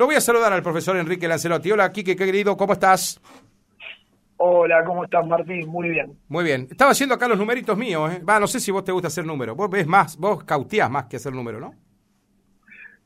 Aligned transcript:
Lo 0.00 0.06
voy 0.06 0.14
a 0.14 0.20
saludar 0.22 0.50
al 0.50 0.62
profesor 0.62 0.96
Enrique 0.96 1.28
Lancelotti. 1.28 1.72
Hola, 1.72 1.92
Quique, 1.92 2.16
querido, 2.16 2.56
¿cómo 2.56 2.72
estás? 2.72 3.20
Hola, 4.38 4.82
¿cómo 4.82 5.04
estás, 5.04 5.26
Martín? 5.26 5.68
Muy 5.68 5.90
bien. 5.90 6.16
Muy 6.26 6.42
bien. 6.42 6.66
Estaba 6.70 6.92
haciendo 6.92 7.14
acá 7.14 7.28
los 7.28 7.36
numeritos 7.36 7.76
míos, 7.76 8.10
¿eh? 8.10 8.22
Va, 8.26 8.40
no 8.40 8.46
sé 8.46 8.60
si 8.60 8.70
vos 8.70 8.82
te 8.82 8.92
gusta 8.92 9.08
hacer 9.08 9.26
números. 9.26 9.54
Vos 9.54 9.68
ves 9.68 9.86
más, 9.86 10.16
vos 10.16 10.42
cauteás 10.44 10.90
más 10.90 11.04
que 11.04 11.16
hacer 11.16 11.34
números, 11.34 11.60
¿no? 11.60 11.74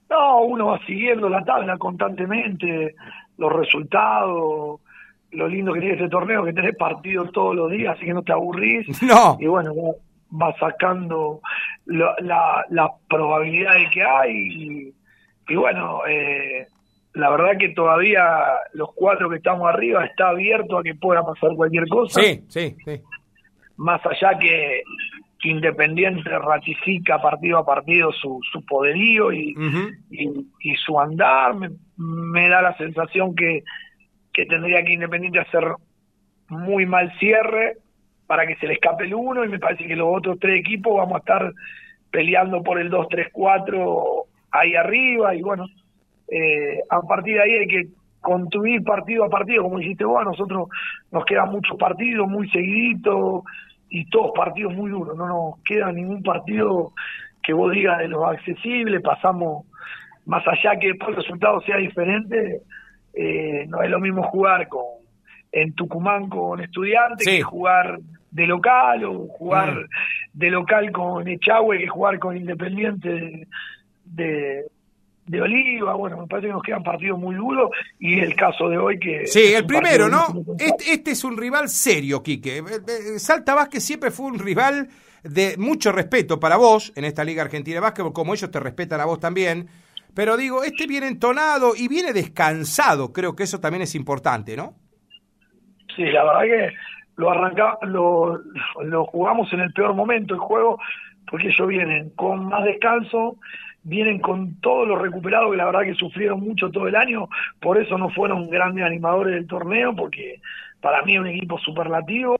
No, 0.08 0.42
uno 0.42 0.66
va 0.66 0.78
siguiendo 0.86 1.28
la 1.28 1.44
tabla 1.44 1.76
constantemente, 1.78 2.94
los 3.38 3.52
resultados, 3.52 4.80
lo 5.32 5.48
lindo 5.48 5.72
que 5.72 5.80
tiene 5.80 5.96
este 5.96 6.08
torneo, 6.08 6.44
que 6.44 6.52
tenés 6.52 6.76
partidos 6.76 7.32
todos 7.32 7.56
los 7.56 7.72
días, 7.72 7.96
así 7.96 8.06
que 8.06 8.14
no 8.14 8.22
te 8.22 8.30
aburrís. 8.30 8.86
No. 9.02 9.36
Y 9.40 9.48
bueno, 9.48 9.72
va, 9.74 10.46
va 10.46 10.58
sacando 10.60 11.40
la, 11.86 12.64
la 12.70 12.88
probabilidad 13.08 13.74
de 13.74 13.90
que 13.90 14.00
hay. 14.04 14.32
Y, 14.32 14.94
y 15.48 15.56
bueno, 15.56 16.06
eh, 16.06 16.68
la 17.14 17.30
verdad 17.30 17.58
que 17.58 17.70
todavía 17.70 18.22
los 18.72 18.92
cuatro 18.94 19.30
que 19.30 19.36
estamos 19.36 19.68
arriba 19.68 20.04
está 20.04 20.30
abierto 20.30 20.78
a 20.78 20.82
que 20.82 20.94
pueda 20.94 21.24
pasar 21.24 21.50
cualquier 21.56 21.88
cosa. 21.88 22.20
Sí, 22.20 22.44
sí, 22.48 22.76
sí. 22.84 23.00
más 23.76 24.00
allá 24.04 24.38
que, 24.38 24.82
que 25.40 25.48
Independiente 25.48 26.28
ratifica 26.38 27.22
partido 27.22 27.58
a 27.58 27.66
partido 27.66 28.12
su, 28.12 28.40
su 28.52 28.64
poderío 28.66 29.32
y, 29.32 29.54
y 30.10 30.74
su 30.76 30.98
andar, 30.98 31.54
me, 31.54 31.70
me 31.96 32.48
da 32.48 32.62
la 32.62 32.76
sensación 32.76 33.34
que, 33.34 33.62
que 34.32 34.44
tendría 34.46 34.82
que 34.84 34.92
Independiente 34.92 35.38
hacer 35.38 35.64
muy 36.48 36.84
mal 36.84 37.16
cierre 37.18 37.78
para 38.26 38.46
que 38.46 38.56
se 38.56 38.66
le 38.66 38.74
escape 38.74 39.04
el 39.04 39.14
uno 39.14 39.44
y 39.44 39.48
me 39.48 39.58
parece 39.58 39.86
que 39.86 39.96
los 39.96 40.08
otros 40.10 40.38
tres 40.40 40.58
equipos 40.58 40.96
vamos 40.96 41.14
a 41.14 41.18
estar 41.18 41.52
peleando 42.10 42.62
por 42.62 42.80
el 42.80 42.90
2-3-4 42.90 44.24
ahí 44.50 44.74
arriba 44.74 45.34
y 45.34 45.42
bueno, 45.42 45.66
eh, 46.36 46.80
a 46.90 47.00
partir 47.02 47.34
de 47.34 47.42
ahí 47.42 47.52
hay 47.52 47.66
que 47.68 47.82
construir 48.20 48.82
partido 48.82 49.24
a 49.24 49.28
partido, 49.28 49.62
como 49.64 49.78
dijiste 49.78 50.04
vos, 50.04 50.20
a 50.20 50.24
nosotros 50.24 50.68
nos 51.12 51.24
quedan 51.26 51.50
muchos 51.50 51.76
partidos 51.78 52.26
muy 52.28 52.48
seguiditos 52.50 53.42
y 53.90 54.08
todos 54.10 54.32
partidos 54.34 54.72
muy 54.74 54.90
duros, 54.90 55.16
no 55.16 55.26
nos 55.26 55.62
queda 55.62 55.92
ningún 55.92 56.22
partido 56.22 56.92
que 57.42 57.52
vos 57.52 57.70
digas 57.72 57.98
de 57.98 58.08
los 58.08 58.24
accesibles, 58.24 59.02
pasamos 59.02 59.66
más 60.26 60.42
allá 60.48 60.78
que 60.80 60.88
después 60.88 61.10
el 61.10 61.16
resultado 61.16 61.60
sea 61.60 61.76
diferente, 61.76 62.62
eh, 63.12 63.66
no 63.68 63.82
es 63.82 63.90
lo 63.90 64.00
mismo 64.00 64.22
jugar 64.24 64.66
con 64.68 64.82
en 65.52 65.72
Tucumán 65.74 66.28
con 66.28 66.60
estudiantes 66.60 67.24
Sí. 67.28 67.36
que 67.36 67.42
jugar 67.42 67.98
de 68.32 68.46
local 68.46 69.04
o 69.04 69.28
jugar 69.28 69.72
Mm. 69.74 69.88
de 70.32 70.50
local 70.50 70.90
con 70.90 71.28
Echagüe 71.28 71.78
que 71.78 71.86
jugar 71.86 72.18
con 72.18 72.36
Independiente 72.36 73.08
de, 73.08 73.46
de, 74.04 74.64
de 75.26 75.40
Oliva. 75.40 75.94
Bueno, 75.94 76.18
me 76.18 76.26
parece 76.26 76.48
que 76.48 76.52
nos 76.52 76.62
quedan 76.62 76.82
partidos 76.82 77.18
muy 77.18 77.34
duros 77.34 77.70
y 77.98 78.20
el 78.20 78.34
caso 78.34 78.68
de 78.68 78.78
hoy 78.78 78.98
que... 78.98 79.26
Sí, 79.26 79.54
el 79.54 79.66
primero, 79.66 80.08
¿no? 80.08 80.26
Este, 80.58 80.92
este 80.92 81.10
es 81.12 81.24
un 81.24 81.36
rival 81.36 81.68
serio, 81.68 82.22
Quique. 82.22 82.58
Eh, 82.58 82.62
eh, 82.62 83.18
Salta 83.18 83.54
Vázquez 83.54 83.82
siempre 83.84 84.10
fue 84.10 84.26
un 84.26 84.38
rival 84.38 84.88
de 85.22 85.56
mucho 85.56 85.90
respeto 85.90 86.38
para 86.38 86.56
vos 86.56 86.92
en 86.96 87.04
esta 87.04 87.24
Liga 87.24 87.42
Argentina 87.42 87.76
de 87.76 87.80
Básquetbol, 87.80 88.12
como 88.12 88.34
ellos 88.34 88.50
te 88.50 88.60
respetan 88.60 89.00
a 89.00 89.06
vos 89.06 89.18
también. 89.18 89.68
Pero 90.14 90.36
digo, 90.36 90.62
este 90.62 90.86
viene 90.86 91.08
entonado 91.08 91.72
y 91.76 91.88
viene 91.88 92.12
descansado. 92.12 93.12
Creo 93.12 93.34
que 93.34 93.44
eso 93.44 93.58
también 93.58 93.82
es 93.82 93.94
importante, 93.94 94.56
¿no? 94.56 94.74
Sí, 95.96 96.04
la 96.04 96.24
verdad 96.24 96.42
que 96.42 96.74
lo 97.16 97.30
arranca, 97.30 97.78
lo, 97.82 98.40
lo 98.82 99.04
jugamos 99.06 99.52
en 99.52 99.60
el 99.60 99.72
peor 99.72 99.94
momento 99.94 100.34
el 100.34 100.40
juego, 100.40 100.78
porque 101.30 101.48
ellos 101.48 101.66
vienen 101.68 102.10
con 102.10 102.46
más 102.46 102.64
descanso, 102.64 103.36
vienen 103.84 104.18
con 104.18 104.60
todos 104.60 104.88
los 104.88 105.00
recuperados 105.00 105.50
que 105.50 105.56
la 105.56 105.66
verdad 105.66 105.82
que 105.82 105.94
sufrieron 105.94 106.40
mucho 106.40 106.70
todo 106.70 106.88
el 106.88 106.96
año, 106.96 107.28
por 107.60 107.78
eso 107.78 107.96
no 107.98 108.08
fueron 108.10 108.48
grandes 108.50 108.84
animadores 108.84 109.34
del 109.34 109.46
torneo, 109.46 109.94
porque 109.94 110.40
para 110.80 111.02
mí 111.02 111.14
es 111.14 111.20
un 111.20 111.26
equipo 111.28 111.58
superlativo, 111.58 112.36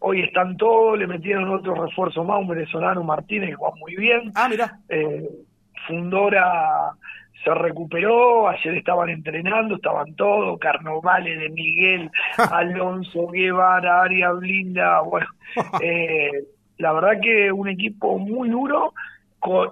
hoy 0.00 0.20
están 0.22 0.56
todos, 0.56 0.98
le 0.98 1.06
metieron 1.06 1.48
otro 1.48 1.74
refuerzo 1.74 2.22
más, 2.24 2.40
un 2.40 2.48
venezolano 2.48 3.02
Martínez 3.02 3.50
que 3.50 3.56
juega 3.56 3.74
muy 3.76 3.96
bien, 3.96 4.32
Ah, 4.34 4.48
mira. 4.48 4.78
eh, 4.88 5.28
Fundora 5.86 6.90
se 7.44 7.54
recuperó, 7.54 8.48
ayer 8.48 8.74
estaban 8.74 9.08
entrenando, 9.08 9.76
estaban 9.76 10.14
todos, 10.16 10.58
Carnovales 10.58 11.38
de 11.38 11.48
Miguel, 11.50 12.10
Alonso 12.52 13.28
Guevara, 13.28 14.02
Aria 14.02 14.32
Blinda, 14.32 15.00
bueno, 15.02 15.26
eh, 15.82 16.30
la 16.78 16.92
verdad 16.92 17.20
que 17.22 17.50
un 17.52 17.68
equipo 17.68 18.18
muy 18.18 18.48
duro 18.48 18.92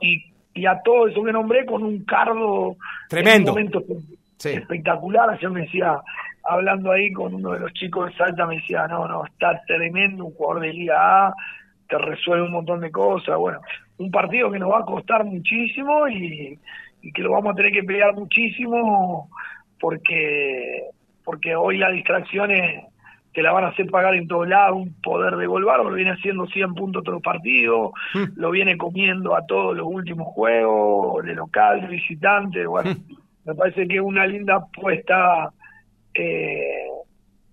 y, 0.01 0.25
y 0.57 0.67
a 0.67 0.81
todo 0.83 1.07
eso 1.09 1.23
que 1.23 1.33
nombré 1.33 1.65
con 1.67 1.83
un 1.83 2.05
cardo 2.05 2.77
Tremendo. 3.09 3.57
en 3.57 3.67
un 3.67 3.71
momento 3.73 4.03
Sí. 4.39 4.51
espectacular, 4.51 5.31
ayer 5.31 5.51
me 5.51 5.63
decía, 5.63 5.99
hablando 6.45 6.93
ahí 6.93 7.11
con 7.13 7.35
uno 7.35 7.53
de 7.53 7.61
los 7.61 7.73
chicos 7.73 8.11
de 8.11 8.17
Salta, 8.17 8.47
me 8.47 8.57
decía, 8.57 8.87
no, 8.87 9.07
no, 9.09 9.25
está 9.25 9.63
tremendo, 9.67 10.27
un 10.27 10.35
jugador 10.35 10.63
de 10.63 10.73
Liga 10.75 11.27
A, 11.29 11.35
te 11.89 11.97
resuelve 11.99 12.45
un 12.45 12.53
montón 12.53 12.81
de 12.81 12.91
cosas, 12.91 13.37
bueno, 13.39 13.61
un 13.99 14.11
partido 14.11 14.51
que 14.51 14.59
nos 14.59 14.71
va 14.71 14.81
a 14.81 14.85
costar 14.85 15.25
muchísimo 15.25 16.07
y, 16.09 16.59
y 17.01 17.13
que 17.13 17.23
lo 17.23 17.33
vamos 17.33 17.53
a 17.53 17.57
tener 17.57 17.73
que 17.73 17.83
pelear 17.85 18.15
muchísimo 18.15 19.31
porque 19.81 20.83
porque 21.25 21.57
hoy 21.57 21.79
las 21.79 21.93
distracciones 21.93 22.85
te 23.37 23.43
la 23.43 23.53
van 23.53 23.65
a 23.65 23.69
hacer 23.69 23.87
pagar 23.91 24.15
en 24.15 24.27
todos 24.27 24.49
lados, 24.49 24.79
un 24.79 24.95
poder 25.03 25.37
de 25.37 25.47
gol 25.47 25.67
bárbaro, 25.67 25.91
lo 25.91 25.97
viene 25.97 26.13
haciendo 26.13 26.47
100 26.47 26.75
puntos 26.75 27.05
todos 27.05 27.17
los 27.17 27.23
partidos, 27.23 27.91
Mm. 28.15 28.25
lo 28.41 28.51
viene 28.51 28.79
comiendo 28.79 29.37
a 29.37 29.45
todos 29.45 29.77
los 29.77 29.87
últimos 29.87 30.27
juegos, 30.29 31.23
de 31.23 31.35
local, 31.35 31.83
de 31.83 31.89
visitante, 31.89 32.67
bueno, 32.67 32.97
me 33.45 33.55
parece 33.55 33.87
que 33.87 33.97
es 33.97 34.01
una 34.01 34.27
linda 34.27 34.57
apuesta 34.57 35.51
eh, 36.15 36.87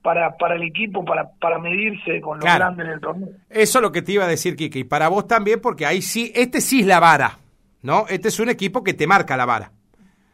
para, 0.02 0.36
para 0.38 0.56
el 0.56 0.64
equipo, 0.64 1.04
para, 1.04 1.30
para 1.40 1.60
medirse 1.60 2.22
con 2.22 2.38
los 2.38 2.46
Claro. 2.46 2.60
grandes 2.60 2.86
en 2.88 2.92
el 2.94 3.00
torneo. 3.02 3.30
Eso 3.50 3.80
es 3.80 3.82
lo 3.82 3.92
que 3.92 4.02
te 4.02 4.14
iba 4.14 4.24
a 4.24 4.28
decir, 4.28 4.56
Quique. 4.56 4.80
Y 4.80 4.84
para 4.86 5.10
vos 5.10 5.28
también, 5.28 5.60
porque 5.62 5.86
ahí 5.86 6.02
sí, 6.02 6.32
este 6.36 6.62
sí 6.62 6.80
es 6.82 6.88
la 6.88 7.00
vara, 7.00 7.38
¿no? 7.82 8.06
Este 8.10 8.30
es 8.30 8.40
un 8.40 8.50
equipo 8.50 8.84
que 8.84 8.94
te 8.94 9.06
marca 9.08 9.36
la 9.38 9.46
vara. 9.46 9.72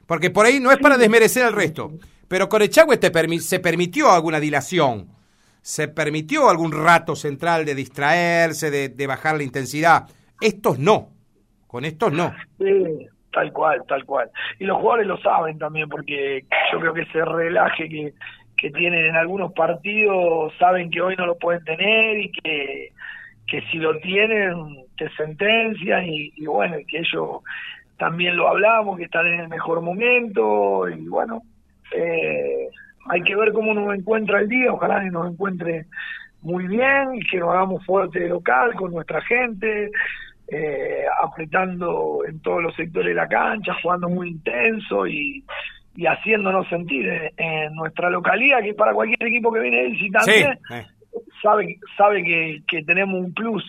Porque 0.08 0.30
por 0.32 0.46
ahí 0.46 0.60
no 0.60 0.72
es 0.72 0.78
para 0.78 0.98
desmerecer 0.98 1.44
al 1.44 1.54
resto. 1.54 1.92
Pero 2.28 2.48
con 2.50 2.62
Echagüe 2.62 2.98
te 2.98 3.12
permi- 3.12 3.40
se 3.40 3.60
permitió 3.60 4.12
alguna 4.12 4.40
dilación. 4.40 5.08
Se 5.62 5.88
permitió 5.88 6.50
algún 6.50 6.72
rato 6.72 7.16
central 7.16 7.66
de 7.66 7.76
distraerse, 7.76 8.72
de, 8.72 9.08
bajar 9.08 9.38
la 9.38 9.44
intensidad. 9.44 10.08
Estos 10.42 10.80
no. 10.80 11.10
Con 11.68 11.86
estos 11.86 12.12
no. 12.12 12.34
Sí, 12.58 13.08
tal 13.32 13.52
cual, 13.54 13.84
tal 13.88 14.06
cual. 14.06 14.30
Y 14.60 14.66
los 14.66 14.78
jugadores 14.78 15.08
lo 15.08 15.18
saben 15.20 15.60
también, 15.60 15.88
porque 15.90 16.46
yo 16.72 16.80
creo 16.80 16.94
que 16.94 17.02
ese 17.02 17.24
relaje 17.24 17.88
que, 17.88 18.14
que 18.58 18.72
tienen 18.72 19.06
en 19.06 19.16
algunos 19.16 19.54
partidos, 19.54 20.54
saben 20.58 20.90
que 20.90 21.02
hoy 21.02 21.16
no 21.16 21.26
lo 21.26 21.38
pueden 21.38 21.64
tener 21.64 22.18
y 22.18 22.32
que, 22.32 22.90
que 23.48 23.62
si 23.72 23.78
lo 23.78 24.00
tienen, 24.00 24.86
te 24.98 25.10
sentencian 25.12 26.06
y, 26.06 26.32
y 26.36 26.46
bueno, 26.46 26.78
que 26.88 27.00
ellos 27.00 27.42
también 28.00 28.36
lo 28.38 28.48
hablamos, 28.48 28.98
que 28.98 29.04
están 29.04 29.28
en 29.28 29.42
el 29.42 29.50
mejor 29.50 29.82
momento 29.82 30.90
y 30.90 31.08
bueno, 31.08 31.44
eh, 31.96 32.69
hay 33.10 33.22
que 33.24 33.36
ver 33.36 33.52
cómo 33.54 33.74
nos 33.74 33.94
encuentra 33.98 34.40
el 34.40 34.48
día, 34.48 34.72
ojalá 34.72 35.02
que 35.04 35.10
nos 35.12 35.32
encuentre 35.32 35.86
muy 36.42 36.68
bien 36.68 37.16
y 37.16 37.20
que 37.30 37.40
nos 37.40 37.50
hagamos 37.50 37.86
fuerte 37.86 38.20
de 38.20 38.30
local 38.30 38.74
con 38.76 38.92
nuestra 38.92 39.22
gente, 39.22 39.92
eh, 40.48 41.04
apretando 41.22 42.22
en 42.28 42.40
todos 42.40 42.64
los 42.64 42.76
sectores 42.76 43.10
de 43.10 43.14
la 43.16 43.28
cancha, 43.28 43.74
jugando 43.82 44.10
muy 44.10 44.30
intenso 44.30 45.06
y, 45.06 45.44
y 45.96 46.06
haciéndonos 46.06 46.68
sentir 46.70 47.08
en, 47.08 47.32
en 47.38 47.76
nuestra 47.76 48.10
localidad, 48.10 48.62
que 48.64 48.74
para 48.74 48.94
cualquier 48.94 49.22
equipo 49.28 49.52
que 49.52 49.60
viene 49.60 49.88
visitante, 49.90 50.32
Sí. 50.32 50.74
eh. 50.76 50.86
sabe, 51.44 51.78
sabe 51.98 52.24
que, 52.24 52.62
que 52.68 52.84
tenemos 52.84 53.20
un 53.20 53.34
plus 53.34 53.64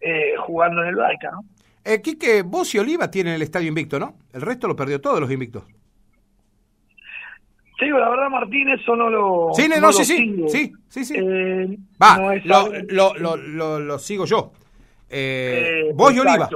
eh, 0.00 0.34
jugando 0.38 0.82
en 0.82 0.88
el 0.88 0.96
Barca, 0.96 1.30
¿no? 1.32 1.40
Eh, 1.84 2.00
Quique, 2.00 2.42
vos 2.42 2.72
y 2.74 2.78
Oliva 2.78 3.10
tienen 3.10 3.34
el 3.34 3.42
estadio 3.42 3.66
invicto, 3.68 3.98
¿no? 3.98 4.14
El 4.32 4.42
resto 4.42 4.68
lo 4.68 4.76
perdió 4.76 5.00
todos 5.00 5.18
los 5.20 5.30
invictos. 5.32 5.64
Te 7.82 7.86
digo, 7.86 7.98
la 7.98 8.10
verdad, 8.10 8.30
Martín, 8.30 8.68
eso 8.68 8.94
no 8.94 9.10
lo. 9.10 9.48
Sí, 9.54 9.66
no, 9.66 9.80
no 9.80 9.92
sí, 9.92 10.04
sí, 10.04 10.44
sí, 10.46 10.72
sí, 10.86 11.04
sí. 11.04 11.14
Eh, 11.18 11.76
Va, 12.00 12.16
no 12.44 12.66
lo, 12.88 13.16
lo, 13.16 13.36
lo, 13.36 13.80
lo, 13.80 13.98
sigo 13.98 14.24
yo. 14.24 14.52
Eh, 15.10 15.88
Eh, 15.88 15.92
vos 15.92 16.14
y 16.14 16.20
Oliva. 16.20 16.48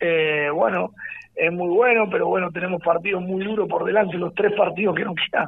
Eh, 0.00 0.48
bueno, 0.52 0.90
es 1.36 1.52
muy 1.52 1.68
bueno, 1.68 2.10
pero 2.10 2.26
bueno, 2.26 2.50
tenemos 2.50 2.82
partidos 2.82 3.22
muy 3.22 3.44
duros 3.44 3.68
por 3.68 3.84
delante. 3.84 4.16
Los 4.16 4.34
tres 4.34 4.52
partidos 4.56 4.96
que 4.96 5.04
nos 5.04 5.14
quedan 5.14 5.46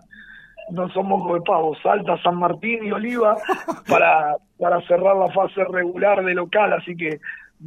no 0.70 0.88
son 0.90 1.08
moco 1.08 1.34
de 1.34 1.40
pavo. 1.40 1.76
Salta, 1.82 2.16
San 2.22 2.36
Martín 2.36 2.84
y 2.84 2.92
Oliva 2.92 3.36
para, 3.88 4.36
para 4.56 4.80
cerrar 4.82 5.16
la 5.16 5.32
fase 5.32 5.64
regular 5.64 6.24
de 6.24 6.32
local. 6.32 6.74
Así 6.74 6.96
que 6.96 7.18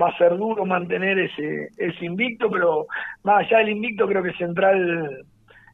va 0.01 0.07
a 0.07 0.17
ser 0.17 0.37
duro 0.37 0.63
mantener 0.63 1.19
ese, 1.19 1.67
ese 1.75 2.05
invicto, 2.05 2.49
pero 2.49 2.87
más 3.23 3.45
allá 3.45 3.57
del 3.57 3.71
invicto, 3.71 4.07
creo 4.07 4.23
que 4.23 4.31
Central. 4.37 5.25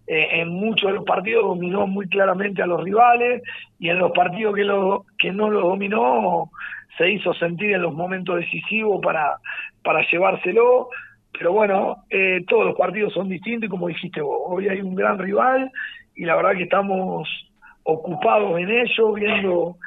Eh, 0.08 0.42
en 0.42 0.50
muchos 0.50 0.90
de 0.90 0.98
los 0.98 1.06
partidos 1.06 1.46
dominó 1.46 1.88
muy 1.88 2.08
claramente 2.08 2.62
a 2.62 2.68
los 2.68 2.84
rivales 2.84 3.42
y 3.80 3.90
en 3.90 4.00
los 4.00 4.12
partidos 4.12 4.56
que, 4.56 4.64
lo, 4.64 5.06
que 5.18 5.32
no 5.32 5.50
los 5.50 5.64
dominó 5.64 6.50
se 6.98 7.10
hizo 7.10 7.34
sentir 7.34 7.72
en 7.72 7.82
los 7.82 7.94
momentos 7.94 8.38
decisivos 8.38 9.02
para, 9.02 9.38
para 9.84 10.06
llevárselo. 10.10 10.90
pero 11.32 11.54
bueno, 11.54 12.04
eh, 12.10 12.44
todos 12.48 12.66
los 12.66 12.76
partidos 12.76 13.14
son 13.14 13.30
distintos 13.30 13.68
y 13.68 13.70
como 13.70 13.88
dijiste 13.88 14.22
vos, 14.22 14.40
hoy 14.46 14.68
hay 14.68 14.82
un 14.82 14.96
gran 14.96 15.18
rival 15.18 15.72
y 16.16 16.26
la 16.26 16.36
verdad 16.36 16.54
que 16.56 16.64
estamos 16.64 17.28
ocupados 17.84 18.60
en 18.60 18.70
ello, 18.70 19.14
viendo 19.14 19.78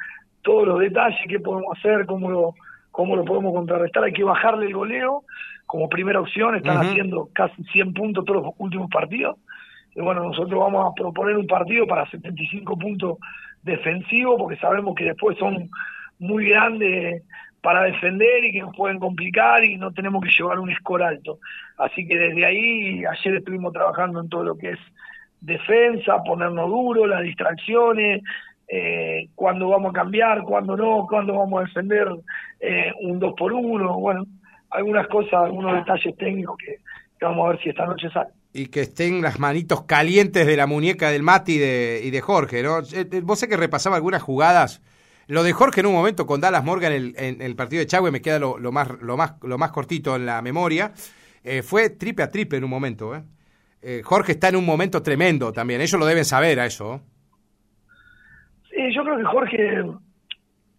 todos 0.41 0.67
los 0.67 0.79
detalles, 0.79 1.19
qué 1.27 1.39
podemos 1.39 1.77
hacer, 1.77 2.05
cómo 2.05 2.29
lo, 2.29 2.55
cómo 2.91 3.15
lo 3.15 3.25
podemos 3.25 3.53
contrarrestar. 3.53 4.03
Hay 4.03 4.13
que 4.13 4.23
bajarle 4.23 4.67
el 4.67 4.73
goleo 4.73 5.23
como 5.65 5.89
primera 5.89 6.21
opción, 6.21 6.55
están 6.55 6.77
haciendo 6.77 7.29
casi 7.33 7.61
100 7.65 7.93
puntos 7.93 8.25
todos 8.25 8.43
los 8.43 8.53
últimos 8.57 8.89
partidos. 8.89 9.37
Y 9.97 10.01
bueno, 10.01 10.25
nosotros 10.25 10.59
vamos 10.59 10.85
a 10.85 10.93
proponer 10.93 11.35
un 11.35 11.47
partido 11.47 11.87
para 11.87 12.07
75 12.07 12.77
puntos 12.77 13.17
defensivos 13.63 14.35
porque 14.37 14.57
sabemos 14.57 14.93
que 14.93 15.05
después 15.05 15.35
son 15.39 15.71
muy 16.19 16.49
grandes 16.49 17.23
para 17.63 17.81
defender 17.81 18.45
y 18.45 18.51
que 18.51 18.61
nos 18.61 18.75
pueden 18.75 18.99
complicar 18.99 19.63
y 19.63 19.75
no 19.75 19.91
tenemos 19.91 20.23
que 20.23 20.29
llevar 20.29 20.59
un 20.59 20.71
score 20.75 21.01
alto. 21.01 21.39
Así 21.79 22.07
que 22.07 22.15
desde 22.15 22.45
ahí, 22.45 23.03
ayer 23.05 23.37
estuvimos 23.37 23.73
trabajando 23.73 24.21
en 24.21 24.29
todo 24.29 24.43
lo 24.43 24.55
que 24.55 24.69
es 24.69 24.79
defensa, 25.41 26.21
ponernos 26.23 26.69
duro, 26.69 27.07
las 27.07 27.23
distracciones, 27.23 28.21
eh, 28.67 29.29
cuándo 29.33 29.69
vamos 29.69 29.89
a 29.89 29.93
cambiar, 29.93 30.43
cuándo 30.43 30.77
no, 30.77 31.07
cuándo 31.09 31.39
vamos 31.39 31.59
a 31.59 31.65
defender 31.65 32.07
eh, 32.59 32.93
un 33.01 33.17
2 33.17 33.33
por 33.35 33.51
1 33.51 33.97
bueno, 33.97 34.27
algunas 34.69 35.07
cosas, 35.07 35.33
algunos 35.33 35.73
detalles 35.73 36.15
técnicos 36.17 36.55
que, 36.57 36.75
vamos 37.19 37.47
a 37.47 37.49
ver 37.49 37.59
si 37.63 37.69
esta 37.69 37.87
noche 37.87 38.11
sale. 38.11 38.36
Y 38.57 38.67
que 38.67 38.81
estén 38.81 39.21
las 39.21 39.39
manitos 39.39 39.83
calientes 39.83 40.47
de 40.47 40.57
la 40.57 40.65
muñeca 40.65 41.11
del 41.11 41.23
Mati 41.23 41.53
y 41.53 41.57
de, 41.59 42.01
y 42.03 42.09
de 42.09 42.21
Jorge, 42.21 42.63
¿no? 42.63 42.79
Eh, 42.79 43.21
vos 43.21 43.39
sé 43.39 43.47
que 43.47 43.57
repasaba 43.57 43.95
algunas 43.95 44.21
jugadas 44.21 44.81
lo 45.27 45.43
de 45.43 45.51
Jorge 45.51 45.81
en 45.81 45.87
un 45.87 45.93
momento 45.93 46.25
con 46.25 46.39
Dallas 46.39 46.63
Morgan 46.63 46.93
en 46.93 47.13
el, 47.17 47.41
el 47.41 47.55
partido 47.55 47.81
de 47.81 47.87
Chagüe 47.87 48.11
me 48.11 48.21
queda 48.21 48.39
lo, 48.39 48.71
más, 48.71 48.89
lo, 49.01 49.17
más, 49.17 49.33
lo 49.43 49.57
más 49.57 49.71
cortito 49.71 50.15
en 50.15 50.25
la 50.25 50.41
memoria. 50.41 50.93
Eh, 51.43 51.61
fue 51.63 51.89
triple 51.89 52.23
a 52.23 52.31
triple 52.31 52.57
en 52.57 52.63
un 52.63 52.69
momento. 52.69 53.13
¿eh? 53.13 53.23
¿eh? 53.81 54.01
Jorge 54.03 54.33
está 54.33 54.47
en 54.49 54.55
un 54.55 54.65
momento 54.65 55.03
tremendo 55.03 55.51
también. 55.51 55.81
Ellos 55.81 55.99
lo 55.99 56.05
deben 56.05 56.23
saber 56.23 56.59
a 56.61 56.65
eso. 56.65 57.01
Sí, 58.69 58.93
yo 58.95 59.03
creo 59.03 59.17
que 59.17 59.23
Jorge, 59.25 59.83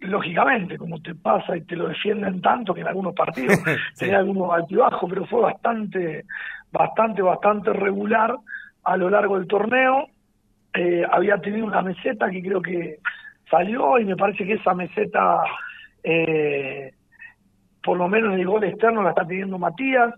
lógicamente, 0.01 0.79
como 0.79 1.01
te 1.03 1.15
pasa 1.15 1.55
y 1.55 1.61
te 1.63 1.77
lo 1.77 1.89
defienden 1.89 2.41
tanto 2.41 2.73
que 2.73 2.81
en 2.81 2.89
algunos 2.89 3.15
partidos 3.15 3.59
tenía 3.99 4.19
algunos 4.19 4.51
altibajos, 4.51 5.11
pero 5.11 5.27
fue 5.27 5.43
bastante, 5.43 6.25
bastante, 6.73 7.23
bastante 7.23 7.73
regular 7.73 8.37
a 8.85 8.97
lo 8.97 9.11
largo 9.11 9.39
del 9.39 9.49
torneo. 9.49 10.07
Eh, 10.75 11.05
había 11.11 11.39
tenido 11.39 11.67
una 11.67 11.83
meseta 11.83 12.31
que 12.31 12.43
creo 12.43 12.61
que 12.61 12.99
salió 13.51 13.99
y 13.99 14.05
me 14.05 14.17
parece 14.17 14.45
que 14.45 14.55
esa 14.55 14.75
meseta, 14.75 15.43
eh, 16.03 16.93
por 17.83 17.97
lo 17.97 18.09
menos 18.09 18.35
el 18.35 18.47
gol 18.47 18.65
externo, 18.65 19.03
la 19.03 19.11
está 19.11 19.27
pidiendo 19.27 19.59
Matías 19.59 20.15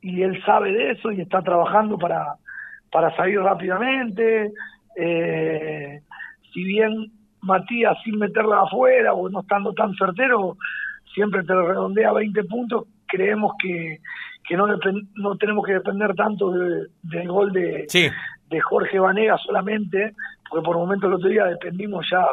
y 0.00 0.22
él 0.22 0.42
sabe 0.44 0.72
de 0.72 0.90
eso 0.92 1.12
y 1.12 1.20
está 1.20 1.42
trabajando 1.42 1.96
para, 1.98 2.34
para 2.90 3.14
salir 3.16 3.40
rápidamente. 3.40 4.52
Eh, 4.96 6.00
si 6.52 6.64
bien 6.64 7.10
Matías 7.40 7.96
sin 8.04 8.18
meterla 8.18 8.62
afuera 8.62 9.12
o 9.12 9.28
no 9.28 9.40
estando 9.40 9.72
tan 9.74 9.94
certero, 9.94 10.56
siempre 11.14 11.42
te 11.44 11.54
redondea 11.54 12.12
20 12.12 12.44
puntos, 12.44 12.86
creemos 13.06 13.52
que, 13.60 14.00
que 14.46 14.56
no, 14.56 14.66
no 14.66 15.36
tenemos 15.36 15.66
que 15.66 15.74
depender 15.74 16.14
tanto 16.14 16.50
del 16.50 17.28
gol 17.28 17.52
de, 17.52 17.86
de 18.50 18.60
Jorge 18.60 18.98
Vanega 18.98 19.38
solamente, 19.38 20.14
porque 20.48 20.64
por 20.64 20.76
momentos 20.76 21.08
el 21.08 21.14
otro 21.14 21.28
día 21.28 21.44
dependimos 21.46 22.06
ya 22.10 22.26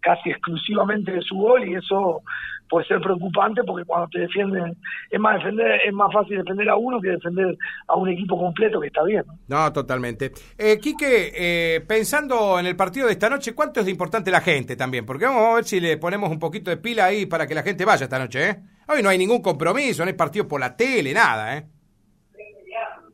casi 0.00 0.30
exclusivamente 0.30 1.12
de 1.12 1.22
su 1.22 1.34
gol 1.34 1.68
y 1.68 1.74
eso 1.74 2.22
puede 2.68 2.86
ser 2.86 3.00
preocupante 3.00 3.62
porque 3.64 3.84
cuando 3.84 4.08
te 4.08 4.20
defienden 4.20 4.76
es 5.10 5.20
más 5.20 5.36
defender 5.36 5.80
es 5.84 5.92
más 5.92 6.12
fácil 6.12 6.38
defender 6.38 6.68
a 6.68 6.76
uno 6.76 7.00
que 7.00 7.10
defender 7.10 7.56
a 7.88 7.96
un 7.96 8.08
equipo 8.08 8.38
completo 8.38 8.80
que 8.80 8.88
está 8.88 9.02
bien. 9.04 9.24
No, 9.48 9.72
totalmente. 9.72 10.32
Eh, 10.56 10.78
Quique, 10.80 11.32
eh, 11.34 11.80
pensando 11.86 12.58
en 12.58 12.66
el 12.66 12.76
partido 12.76 13.06
de 13.06 13.14
esta 13.14 13.28
noche, 13.28 13.54
¿cuánto 13.54 13.80
es 13.80 13.88
importante 13.88 14.30
la 14.30 14.40
gente 14.40 14.76
también? 14.76 15.04
Porque 15.04 15.26
vamos 15.26 15.42
a 15.42 15.54
ver 15.56 15.64
si 15.64 15.80
le 15.80 15.96
ponemos 15.96 16.30
un 16.30 16.38
poquito 16.38 16.70
de 16.70 16.76
pila 16.76 17.06
ahí 17.06 17.26
para 17.26 17.46
que 17.46 17.54
la 17.54 17.62
gente 17.62 17.84
vaya 17.84 18.04
esta 18.04 18.18
noche, 18.18 18.50
¿eh? 18.50 18.56
Hoy 18.88 19.02
no 19.02 19.08
hay 19.08 19.18
ningún 19.18 19.42
compromiso, 19.42 20.04
no 20.04 20.08
hay 20.08 20.16
partido 20.16 20.46
por 20.46 20.60
la 20.60 20.76
tele, 20.76 21.12
nada, 21.12 21.56
¿eh? 21.56 21.64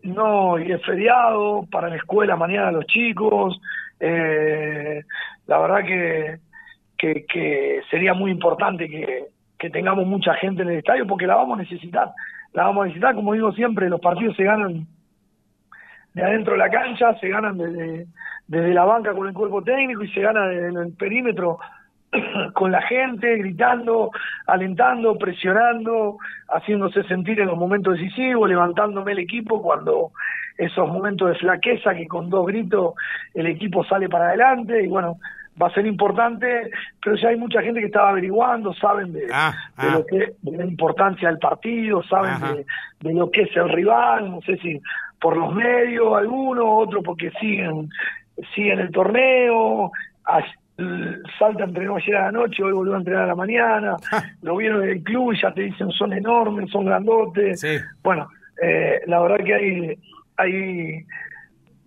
No, 0.03 0.59
y 0.59 0.71
es 0.73 0.85
feriado 0.85 1.67
para 1.71 1.89
la 1.89 1.97
escuela 1.97 2.37
mañana 2.37 2.73
los 2.73 2.87
chicos. 2.87 3.61
Eh, 4.01 5.03
la 5.47 5.59
verdad 5.59 5.85
que 5.85 6.41
que, 7.03 7.81
sería 7.91 8.15
muy 8.15 8.31
importante 8.31 8.89
que, 8.89 9.29
tengamos 9.71 10.05
mucha 10.07 10.35
gente 10.35 10.63
en 10.63 10.71
el 10.71 10.79
estadio 10.79 11.07
porque 11.07 11.27
la 11.27 11.37
vamos 11.37 11.57
a 11.57 11.63
necesitar. 11.63 12.11
La 12.53 12.65
vamos 12.65 12.83
a 12.83 12.87
necesitar, 12.87 13.15
como 13.15 13.33
digo 13.33 13.53
siempre, 13.53 13.89
los 13.89 14.01
partidos 14.01 14.35
se 14.37 14.43
ganan 14.43 14.89
de 16.15 16.23
adentro 16.23 16.55
de 16.55 16.59
la 16.59 16.69
cancha, 16.69 17.17
se 17.21 17.29
ganan 17.29 17.57
desde, 17.57 18.09
desde 18.49 18.75
la 18.75 18.85
banca 18.85 19.13
con 19.15 19.29
el 19.29 19.33
cuerpo 19.33 19.63
técnico 19.63 20.03
y 20.03 20.13
se 20.13 20.21
gana 20.21 20.49
desde 20.49 20.83
el 20.83 20.93
perímetro 20.95 21.59
con 22.55 22.71
la 22.71 22.83
gente, 22.83 23.37
gritando, 23.39 24.11
alentando, 24.47 25.17
presionando, 25.17 26.19
haciéndose 26.49 27.03
sentir 27.05 27.41
en 27.41 27.47
los 27.47 27.57
momentos 27.57 27.95
decisivos, 27.95 28.49
levantándome 28.49 29.13
el 29.13 29.21
equipo 29.21 29.63
cuando 29.63 30.13
esos 30.59 30.89
momentos 30.89 31.31
de 31.31 31.35
flaqueza 31.37 31.95
que 31.95 32.07
con 32.07 32.29
dos 32.29 32.47
gritos 32.47 32.95
el 33.35 33.47
equipo 33.47 33.85
sale 33.85 34.09
para 34.09 34.29
adelante 34.29 34.83
y 34.83 34.87
bueno, 34.87 35.19
va 35.61 35.69
a 35.69 35.75
ser 35.75 35.87
importante, 35.87 36.71
pero 37.03 37.17
ya 37.17 37.29
hay 37.29 37.37
mucha 37.37 37.63
gente 37.63 37.81
que 37.81 37.87
estaba 37.87 38.11
averiguando, 38.11 38.73
saben 38.75 39.13
de, 39.13 39.27
ah, 39.33 39.55
de 39.79 39.89
ah. 39.89 39.93
lo 39.93 40.07
que 40.07 40.33
de 40.41 40.57
la 40.57 40.65
importancia 40.65 41.29
del 41.29 41.39
partido, 41.39 42.03
saben 42.05 42.65
de, 43.01 43.15
lo 43.15 43.31
que 43.31 43.43
es 43.43 43.57
el 43.57 43.69
rival, 43.69 44.31
no 44.31 44.41
sé 44.43 44.57
si 44.59 44.81
por 45.21 45.37
los 45.37 45.55
medios 45.55 46.17
algunos, 46.17 46.65
otros 46.69 47.03
porque 47.05 47.31
siguen 47.41 47.91
siguen 48.55 48.81
el 48.81 48.91
torneo, 48.91 49.93
Salta 51.39 51.65
entrenó 51.65 51.97
ayer 51.97 52.17
a 52.17 52.25
la 52.27 52.33
noche, 52.33 52.63
hoy 52.63 52.73
volvió 52.73 52.95
a 52.95 52.99
entrenar 52.99 53.25
a 53.25 53.27
la 53.29 53.35
mañana, 53.35 53.97
ah. 54.13 54.25
lo 54.43 54.57
vieron 54.57 54.83
en 54.83 54.91
el 54.91 55.03
club 55.03 55.33
y 55.33 55.41
ya 55.41 55.53
te 55.53 55.63
dicen 55.63 55.91
son 55.91 56.13
enormes, 56.13 56.71
son 56.71 56.87
grandotes. 56.87 57.65
Bueno, 58.03 58.29
eh, 58.63 59.01
la 59.07 59.21
verdad 59.21 59.45
que 59.45 59.55
hay, 59.55 59.99
hay 60.37 61.07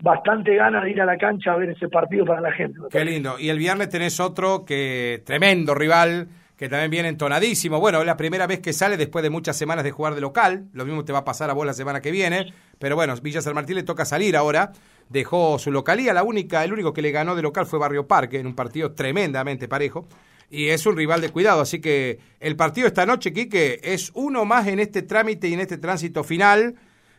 bastante 0.02 0.56
ganas 0.56 0.84
de 0.84 0.92
ir 0.92 1.02
a 1.02 1.06
la 1.06 1.18
cancha 1.18 1.54
a 1.54 1.58
ver 1.58 1.70
ese 1.70 1.88
partido 1.90 2.26
para 2.26 2.42
la 2.42 2.52
gente. 2.52 2.80
Qué 2.92 3.06
lindo. 3.06 3.40
Y 3.40 3.50
el 3.50 3.58
viernes 3.58 3.90
tenés 3.90 4.20
otro 4.20 4.66
que 4.66 5.22
tremendo 5.26 5.74
rival 5.74 6.28
que 6.58 6.70
también 6.70 6.92
viene 6.92 7.10
entonadísimo. 7.10 7.80
Bueno, 7.80 8.00
es 8.00 8.06
la 8.06 8.16
primera 8.16 8.48
vez 8.48 8.60
que 8.60 8.72
sale 8.72 8.98
después 8.98 9.24
de 9.24 9.30
muchas 9.30 9.58
semanas 9.58 9.84
de 9.84 9.92
jugar 9.92 10.16
de 10.16 10.22
local. 10.22 10.66
Lo 10.74 10.86
mismo 10.86 11.04
te 11.04 11.12
va 11.12 11.20
a 11.20 11.26
pasar 11.26 11.50
a 11.50 11.54
vos 11.54 11.66
la 11.66 11.74
semana 11.74 12.02
que 12.02 12.12
viene. 12.12 12.54
Pero 12.80 12.96
bueno, 12.96 13.14
Villa 13.22 13.42
San 13.42 13.56
Martín 13.56 13.76
le 13.76 13.84
toca 13.84 14.06
salir 14.06 14.38
ahora. 14.38 14.72
Dejó 15.10 15.60
su 15.60 15.72
localía. 15.72 16.14
La 16.14 16.24
única, 16.24 16.64
el 16.64 16.74
único 16.74 16.94
que 16.94 17.02
le 17.02 17.12
ganó 17.12 17.36
de 17.36 17.42
local 17.42 17.66
fue 17.66 17.80
Barrio 17.80 18.08
Parque, 18.08 18.40
en 18.40 18.48
un 18.48 18.56
partido 18.56 18.94
tremendamente 18.94 19.68
parejo. 19.68 20.08
Y 20.50 20.68
es 20.68 20.86
un 20.86 20.96
rival 20.96 21.22
de 21.22 21.30
cuidado. 21.30 21.62
Así 21.62 21.82
que 21.82 22.20
el 22.40 22.56
partido 22.56 22.88
esta 22.88 23.06
noche, 23.06 23.34
Quique, 23.34 23.80
es 23.84 24.12
uno 24.14 24.46
más 24.46 24.68
en 24.68 24.80
este 24.80 25.02
trámite 25.02 25.48
y 25.48 25.54
en 25.54 25.60
este 25.60 25.78
tránsito 25.78 26.24
final 26.24 26.76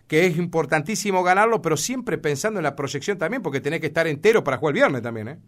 que 0.08 0.26
es 0.26 0.38
importantísimo 0.38 1.22
ganarlo, 1.22 1.60
pero 1.62 1.76
siempre 1.76 2.18
pensando 2.18 2.60
en 2.60 2.64
la 2.64 2.76
proyección 2.76 3.18
también, 3.18 3.42
porque 3.42 3.60
tenés 3.60 3.80
que 3.80 3.86
estar 3.86 4.06
entero 4.06 4.44
para 4.44 4.56
jugar 4.56 4.72
el 4.72 4.80
viernes 4.80 5.02
también, 5.02 5.28
¿eh? 5.28 5.38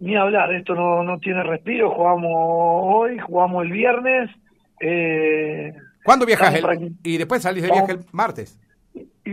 Ni 0.00 0.16
hablar, 0.16 0.52
esto 0.52 0.74
no, 0.74 1.04
no 1.04 1.18
tiene 1.18 1.44
respiro, 1.44 1.90
jugamos 1.90 2.30
hoy, 2.32 3.18
jugamos 3.20 3.64
el 3.64 3.70
viernes. 3.70 4.30
Eh, 4.80 5.74
¿Cuándo 6.02 6.26
viajas? 6.26 6.60
y 7.04 7.18
después 7.18 7.42
salís 7.42 7.62
de 7.62 7.70
viaje 7.70 7.92
el 7.92 8.00
martes. 8.10 8.58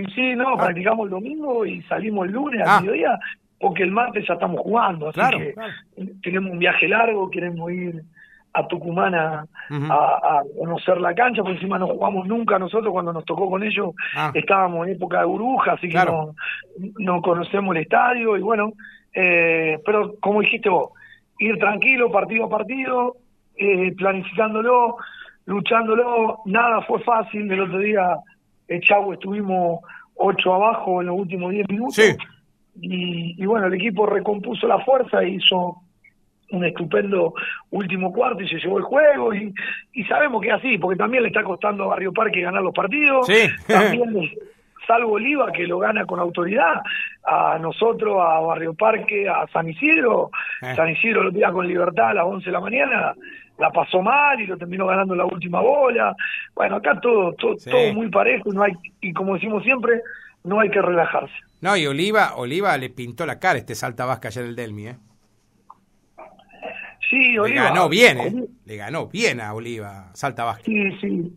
Y, 0.01 0.11
sí, 0.11 0.35
no, 0.35 0.49
ah. 0.49 0.57
practicamos 0.57 1.05
el 1.05 1.11
domingo 1.11 1.65
y 1.65 1.81
salimos 1.83 2.27
el 2.27 2.33
lunes 2.33 2.61
ah. 2.65 2.79
mediodía, 2.81 3.19
porque 3.59 3.83
el 3.83 3.91
martes 3.91 4.25
ya 4.27 4.35
estamos 4.35 4.61
jugando, 4.61 5.09
así 5.09 5.37
que 5.37 5.55
tenemos 6.23 6.51
un 6.51 6.59
viaje 6.59 6.87
largo, 6.87 7.29
queremos 7.29 7.71
ir 7.71 8.03
a 8.53 8.67
Tucumán 8.67 9.13
a, 9.15 9.45
conocer 10.57 10.99
la 10.99 11.13
cancha, 11.13 11.43
por 11.43 11.51
encima 11.51 11.77
no 11.77 11.87
jugamos 11.87 12.27
nunca 12.27 12.57
nosotros 12.57 12.91
cuando 12.91 13.13
nos 13.13 13.25
tocó 13.25 13.49
con 13.49 13.63
ellos, 13.63 13.93
ah. 14.15 14.31
estábamos 14.33 14.87
en 14.87 14.93
época 14.93 15.19
de 15.19 15.25
burbuja, 15.25 15.73
así 15.73 15.89
que 15.89 15.97
no, 15.97 16.35
no, 16.97 17.21
conocemos 17.21 17.75
el 17.75 17.83
estadio 17.83 18.37
y 18.37 18.41
bueno, 18.41 18.73
eh, 19.13 19.79
pero 19.85 20.15
como 20.19 20.41
dijiste 20.41 20.69
vos, 20.69 20.91
ir 21.37 21.57
tranquilo, 21.57 22.11
partido 22.11 22.45
a 22.45 22.49
partido, 22.49 23.17
eh, 23.55 23.93
planificándolo, 23.95 24.97
luchándolo, 25.45 26.39
nada 26.45 26.81
fue 26.81 26.99
fácil, 27.01 27.51
el 27.51 27.61
otro 27.61 27.79
día 27.79 28.15
el 28.69 28.81
Chavo 28.81 29.13
estuvimos 29.13 29.81
ocho 30.15 30.53
abajo 30.53 31.01
en 31.01 31.07
los 31.07 31.17
últimos 31.17 31.51
diez 31.51 31.67
minutos. 31.67 32.17
Y, 32.81 33.35
y 33.41 33.45
bueno, 33.45 33.67
el 33.67 33.73
equipo 33.73 34.05
recompuso 34.05 34.67
la 34.67 34.79
fuerza 34.79 35.21
e 35.21 35.31
hizo 35.31 35.81
un 36.51 36.65
estupendo 36.65 37.33
último 37.71 38.11
cuarto 38.11 38.41
y 38.41 38.47
se 38.47 38.57
llevó 38.57 38.77
el 38.77 38.83
juego. 38.83 39.33
Y, 39.33 39.53
y 39.93 40.03
sabemos 40.05 40.41
que 40.41 40.49
es 40.49 40.53
así, 40.53 40.77
porque 40.77 40.97
también 40.97 41.23
le 41.23 41.29
está 41.29 41.43
costando 41.43 41.83
a 41.83 41.87
Barrio 41.87 42.13
Parque 42.13 42.41
ganar 42.41 42.61
los 42.61 42.73
partidos, 42.73 43.27
también 43.67 44.13
salvo 44.89 45.13
Oliva 45.13 45.51
que 45.51 45.67
lo 45.67 45.77
gana 45.77 46.03
con 46.05 46.19
autoridad, 46.19 46.81
a 47.23 47.59
nosotros, 47.59 48.17
a 48.19 48.39
Barrio 48.39 48.73
Parque, 48.73 49.29
a 49.29 49.45
San 49.53 49.69
Isidro, 49.69 50.31
eh. 50.63 50.73
San 50.75 50.89
Isidro 50.89 51.23
lo 51.23 51.31
tira 51.31 51.51
con 51.51 51.67
libertad 51.67 52.09
a 52.09 52.13
las 52.15 52.25
11 52.25 52.45
de 52.45 52.51
la 52.51 52.59
mañana, 52.59 53.13
la 53.59 53.69
pasó 53.69 54.01
mal 54.01 54.41
y 54.41 54.47
lo 54.47 54.57
terminó 54.57 54.87
ganando 54.87 55.13
en 55.13 55.19
la 55.19 55.25
última 55.25 55.61
bola. 55.61 56.15
Bueno, 56.55 56.77
acá 56.77 56.99
todo, 56.99 57.33
todo, 57.33 57.55
todo 57.57 57.93
muy 57.93 58.09
parejo 58.09 58.49
y, 58.51 58.55
no 58.55 58.63
hay, 58.63 58.73
y 58.99 59.13
como 59.13 59.35
decimos 59.35 59.63
siempre, 59.63 60.01
no 60.43 60.59
hay 60.59 60.71
que 60.71 60.81
relajarse. 60.81 61.35
No, 61.61 61.77
y 61.77 61.85
Oliva, 61.85 62.35
Oliva 62.37 62.75
le 62.77 62.89
pintó 62.89 63.27
la 63.27 63.37
cara 63.37 63.59
este 63.59 63.75
Salta 63.75 64.05
Vasca 64.05 64.29
ayer 64.29 64.45
el 64.45 64.55
Delmi, 64.55 64.87
¿eh? 64.87 64.95
Sí, 67.09 67.37
Oliva. 67.37 67.63
Le 67.63 67.69
ganó 67.69 67.89
bien, 67.89 68.19
¿eh? 68.19 68.33
Le 68.65 68.75
ganó 68.77 69.07
bien 69.07 69.41
a 69.41 69.53
Oliva, 69.53 70.11
Salta 70.13 70.43
Vasca. 70.43 70.63
Sí, 70.63 70.91
sí. 71.01 71.33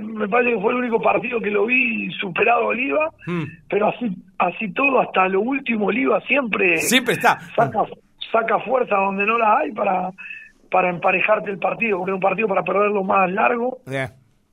Me 0.00 0.28
parece 0.28 0.54
que 0.54 0.60
fue 0.60 0.72
el 0.72 0.78
único 0.78 1.00
partido 1.00 1.40
que 1.40 1.50
lo 1.50 1.66
vi 1.66 2.10
superado 2.20 2.64
a 2.64 2.66
Oliva, 2.66 3.10
mm. 3.26 3.44
pero 3.68 3.88
así 3.88 4.16
así 4.40 4.72
todo, 4.72 5.00
hasta 5.00 5.28
lo 5.28 5.40
último, 5.42 5.86
Oliva 5.86 6.20
siempre... 6.22 6.78
Siempre 6.78 7.14
está. 7.14 7.38
Saca, 7.54 7.84
saca 8.32 8.58
fuerza 8.60 8.96
donde 8.96 9.26
no 9.26 9.38
la 9.38 9.58
hay 9.58 9.72
para, 9.72 10.10
para 10.70 10.90
emparejarte 10.90 11.50
el 11.50 11.58
partido, 11.58 11.98
porque 11.98 12.12
es 12.12 12.14
un 12.14 12.20
partido 12.20 12.48
para 12.48 12.62
perderlo 12.62 13.04
más 13.04 13.30
largo 13.30 13.78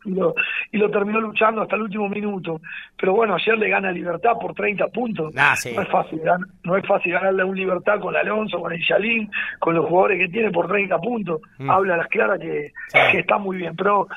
y 0.08 0.12
lo, 0.12 0.34
y 0.72 0.78
lo 0.78 0.90
terminó 0.90 1.20
luchando 1.20 1.62
hasta 1.62 1.76
el 1.76 1.84
último 1.84 2.10
minuto. 2.10 2.62
Pero 2.98 3.14
bueno, 3.14 3.36
ayer 3.36 3.58
le 3.58 3.70
gana 3.70 3.92
Libertad 3.92 4.34
por 4.40 4.54
30 4.54 4.88
puntos. 4.88 5.34
Ah, 5.38 5.56
no 5.76 5.82
es 5.82 5.90
fácil 5.90 6.22
no 6.64 6.78
es 6.78 6.88
fácil 6.88 7.12
ganarle 7.14 7.42
a 7.42 7.46
un 7.46 7.56
Libertad 7.56 8.00
con 8.00 8.16
Alonso, 8.16 8.60
con 8.60 8.72
el 8.72 8.82
Yalín, 8.86 9.30
con 9.60 9.76
los 9.76 9.86
jugadores 9.86 10.20
que 10.20 10.30
tiene 10.30 10.52
por 10.52 10.68
30 10.68 10.98
puntos. 11.00 11.42
Mm. 11.58 11.70
Habla 11.70 11.94
a 11.96 11.98
las 11.98 12.08
claras 12.08 12.40
que, 12.40 12.72
que 13.12 13.20
está 13.20 13.38
muy 13.38 13.58
bien. 13.58 13.76
Pero 13.76 14.08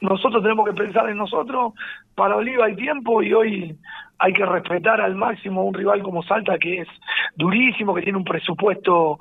nosotros 0.00 0.42
tenemos 0.42 0.68
que 0.68 0.74
pensar 0.74 1.08
en 1.08 1.16
nosotros, 1.16 1.74
para 2.14 2.36
Oliva 2.36 2.66
hay 2.66 2.76
tiempo 2.76 3.22
y 3.22 3.32
hoy 3.32 3.76
hay 4.18 4.32
que 4.32 4.44
respetar 4.44 5.00
al 5.00 5.14
máximo 5.14 5.60
a 5.60 5.64
un 5.64 5.74
rival 5.74 6.02
como 6.02 6.22
Salta 6.22 6.58
que 6.58 6.80
es 6.80 6.88
durísimo, 7.38 7.94
que 7.94 8.02
tiene 8.02 8.18
un 8.18 8.24
presupuesto 8.24 9.18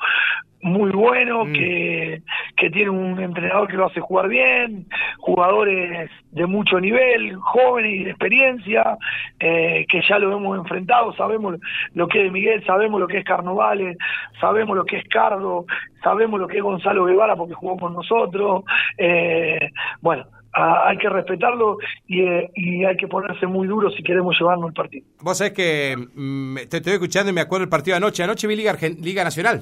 muy 0.61 0.89
bueno, 0.91 1.45
mm. 1.45 1.53
que, 1.53 2.21
que 2.55 2.69
tiene 2.71 2.89
un 2.89 3.19
entrenador 3.19 3.67
que 3.67 3.77
lo 3.77 3.85
hace 3.85 4.01
jugar 4.01 4.27
bien, 4.27 4.87
jugadores 5.19 6.09
de 6.31 6.45
mucho 6.47 6.79
nivel, 6.79 7.35
jóvenes 7.35 7.95
y 7.95 8.03
de 8.03 8.09
experiencia, 8.09 8.97
eh, 9.39 9.85
que 9.87 10.01
ya 10.01 10.17
lo 10.17 10.35
hemos 10.35 10.57
enfrentado, 10.57 11.13
sabemos 11.13 11.55
lo 11.93 12.07
que 12.07 12.25
es 12.25 12.31
Miguel, 12.31 12.65
sabemos 12.65 12.99
lo 12.99 13.07
que 13.07 13.19
es 13.19 13.23
Carnovales, 13.23 13.97
sabemos 14.41 14.75
lo 14.75 14.85
que 14.85 14.97
es 14.97 15.07
Cardo, 15.07 15.65
sabemos 16.03 16.39
lo 16.39 16.47
que 16.47 16.57
es 16.57 16.63
Gonzalo 16.63 17.05
Guevara 17.05 17.35
porque 17.35 17.53
jugó 17.53 17.77
con 17.77 17.93
nosotros, 17.93 18.63
eh, 18.97 19.71
bueno, 20.01 20.25
hay 20.57 20.97
que 20.97 21.09
respetarlo 21.09 21.77
eh, 22.09 22.49
y, 22.55 22.83
hay 22.83 22.97
que 22.97 23.07
ponerse 23.07 23.45
muy 23.45 23.67
duro 23.67 23.91
si 23.91 24.01
queremos 24.03 24.35
llevarnos 24.39 24.69
el 24.69 24.73
partido. 24.73 25.05
Vos 25.21 25.37
sabés 25.37 25.53
que 25.53 25.95
mm, 25.97 26.55
te 26.69 26.77
estoy 26.77 26.93
escuchando 26.93 27.29
y 27.29 27.33
me 27.33 27.41
acuerdo 27.41 27.63
el 27.63 27.69
partido 27.69 27.93
de 27.93 27.97
anoche. 27.97 28.23
Anoche 28.23 28.47
vi 28.47 28.55
Liga, 28.55 28.75
Liga 28.99 29.23
Nacional. 29.23 29.61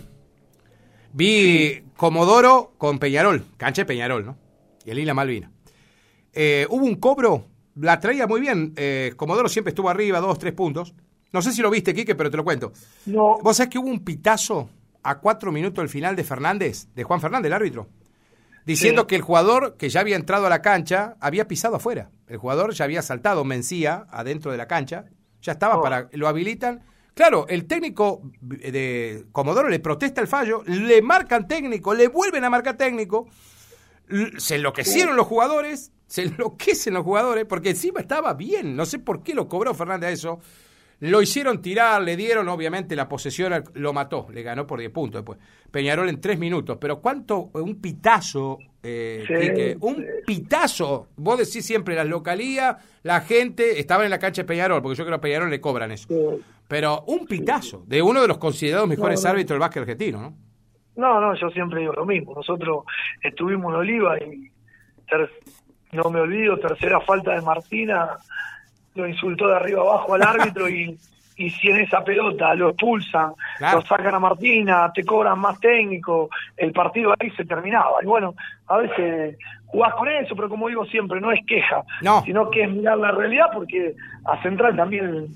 Vi 1.13 1.83
Comodoro 1.95 2.73
con 2.77 2.99
Peñarol, 2.99 3.43
cancha 3.57 3.81
de 3.81 3.85
Peñarol, 3.85 4.25
¿no? 4.25 4.37
Y 4.85 4.91
el 4.91 4.99
Isla 4.99 5.13
Malvina. 5.13 5.51
Eh, 6.33 6.67
hubo 6.69 6.85
un 6.85 6.95
cobro, 6.95 7.45
la 7.75 7.99
traía 7.99 8.27
muy 8.27 8.41
bien. 8.41 8.73
Eh, 8.75 9.13
Comodoro 9.15 9.49
siempre 9.49 9.69
estuvo 9.69 9.89
arriba, 9.89 10.19
dos, 10.19 10.39
tres 10.39 10.53
puntos. 10.53 10.93
No 11.31 11.41
sé 11.41 11.51
si 11.51 11.61
lo 11.61 11.69
viste, 11.69 11.93
Quique, 11.93 12.15
pero 12.15 12.29
te 12.29 12.37
lo 12.37 12.43
cuento. 12.43 12.71
No. 13.05 13.37
¿Vos 13.41 13.57
sabés 13.57 13.69
que 13.69 13.79
hubo 13.79 13.89
un 13.89 14.03
pitazo 14.03 14.69
a 15.03 15.19
cuatro 15.19 15.51
minutos 15.51 15.81
del 15.81 15.89
final 15.89 16.15
de 16.15 16.23
Fernández, 16.23 16.87
de 16.93 17.03
Juan 17.03 17.21
Fernández, 17.21 17.47
el 17.47 17.53
árbitro? 17.53 17.87
Diciendo 18.65 19.07
que 19.07 19.15
el 19.15 19.21
jugador 19.21 19.77
que 19.77 19.89
ya 19.89 19.99
había 20.01 20.15
entrado 20.15 20.47
a 20.47 20.49
la 20.49 20.61
cancha 20.61 21.15
había 21.19 21.47
pisado 21.47 21.75
afuera. 21.75 22.09
El 22.27 22.37
jugador 22.37 22.73
ya 22.73 22.85
había 22.85 23.01
saltado 23.01 23.43
Mencía 23.43 24.05
adentro 24.09 24.51
de 24.51 24.57
la 24.57 24.67
cancha, 24.67 25.05
ya 25.41 25.53
estaba 25.53 25.77
oh. 25.77 25.81
para, 25.81 26.09
lo 26.13 26.27
habilitan. 26.27 26.81
Claro, 27.13 27.45
el 27.47 27.65
técnico 27.65 28.21
de 28.41 29.25
Comodoro 29.31 29.69
le 29.69 29.79
protesta 29.79 30.19
el 30.19 30.27
fallo, 30.27 30.63
le 30.65 31.01
marcan 31.01 31.47
técnico, 31.47 31.93
le 31.93 32.09
vuelven 32.09 32.43
a 32.43 32.49
marcar 32.49 32.75
técnico, 32.75 33.27
se 34.37 34.55
enloquecieron 34.55 35.15
los 35.15 35.25
jugadores, 35.25 35.93
se 36.07 36.23
enloquecen 36.23 36.93
los 36.93 37.03
jugadores, 37.03 37.45
porque 37.45 37.69
encima 37.69 38.01
estaba 38.01 38.33
bien, 38.33 38.75
no 38.75 38.85
sé 38.85 38.99
por 38.99 39.23
qué 39.23 39.33
lo 39.33 39.47
cobró 39.47 39.73
Fernández 39.73 40.09
a 40.09 40.11
eso. 40.11 40.39
Lo 41.01 41.21
hicieron 41.21 41.61
tirar, 41.61 42.01
le 42.01 42.15
dieron, 42.15 42.47
obviamente, 42.47 42.95
la 42.95 43.07
posesión, 43.07 43.63
lo 43.73 43.93
mató, 43.93 44.27
le 44.31 44.43
ganó 44.43 44.65
por 44.65 44.79
10 44.79 44.91
puntos 44.91 45.21
después. 45.21 45.39
Peñarol 45.69 46.07
en 46.07 46.21
3 46.21 46.39
minutos, 46.39 46.77
pero 46.79 47.01
¿cuánto? 47.01 47.49
Un 47.53 47.81
pitazo, 47.81 48.59
eh, 48.81 49.75
un 49.81 50.05
pitazo. 50.25 51.09
Vos 51.17 51.37
decís 51.37 51.65
siempre, 51.65 51.95
la 51.95 52.05
localía, 52.05 52.77
la 53.03 53.21
gente, 53.21 53.79
estaba 53.79 54.05
en 54.05 54.09
la 54.09 54.19
cancha 54.19 54.43
de 54.43 54.47
Peñarol, 54.47 54.81
porque 54.81 54.97
yo 54.97 55.03
creo 55.05 55.17
que 55.17 55.19
a 55.19 55.21
Peñarol 55.21 55.49
le 55.49 55.59
cobran 55.59 55.91
eso. 55.91 56.07
Pero 56.67 57.03
un 57.07 57.25
pitazo 57.27 57.83
de 57.85 58.01
uno 58.01 58.21
de 58.21 58.27
los 58.27 58.37
considerados 58.37 58.87
mejores 58.87 59.23
árbitros 59.25 59.55
del 59.55 59.59
básquet 59.59 59.81
argentino, 59.81 60.21
¿no? 60.21 60.33
No, 60.95 61.19
no, 61.19 61.35
yo 61.35 61.49
siempre 61.49 61.81
digo 61.81 61.93
lo 61.93 62.05
mismo. 62.05 62.33
Nosotros 62.33 62.85
estuvimos 63.21 63.73
en 63.73 63.79
Oliva 63.79 64.17
y 64.17 64.49
no 65.91 66.09
me 66.09 66.21
olvido, 66.21 66.57
tercera 66.57 66.99
falta 67.01 67.35
de 67.35 67.41
Martina 67.41 68.17
lo 68.95 69.07
insultó 69.07 69.47
de 69.47 69.55
arriba 69.55 69.81
abajo 69.81 70.15
al 70.15 70.23
árbitro 70.23 70.67
y, 70.69 70.97
y 71.37 71.49
si 71.49 71.69
en 71.69 71.81
esa 71.81 72.03
pelota 72.03 72.53
lo 72.55 72.69
expulsan, 72.69 73.33
lo 73.59 73.81
sacan 73.81 74.15
a 74.15 74.19
Martina, 74.19 74.91
te 74.93 75.03
cobran 75.03 75.39
más 75.39 75.59
técnico, 75.59 76.29
el 76.55 76.71
partido 76.71 77.13
ahí 77.19 77.29
se 77.31 77.45
terminaba. 77.45 77.97
Y 78.01 78.05
bueno, 78.05 78.35
a 78.67 78.77
veces 78.77 79.37
jugás 79.65 79.93
con 79.95 80.07
eso, 80.07 80.35
pero 80.35 80.49
como 80.49 80.69
digo 80.69 80.85
siempre, 80.85 81.19
no 81.19 81.31
es 81.31 81.39
queja, 81.45 81.83
sino 82.23 82.49
que 82.49 82.63
es 82.63 82.71
mirar 82.71 82.97
la 82.97 83.11
realidad 83.11 83.47
porque 83.53 83.93
a 84.25 84.41
Central 84.41 84.75
también 84.75 85.27